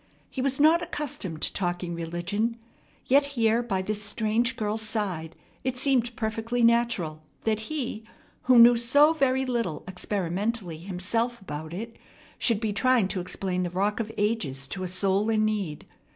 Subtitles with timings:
[0.31, 2.57] He was not accustomed to talking religion;
[3.05, 8.03] yet here by this strange girl's side it seemed perfectly natural that he,
[8.45, 11.97] who knew so very little experimentally himself about it,
[12.39, 15.85] should be trying to explain the Rock of Ages to a soul in need.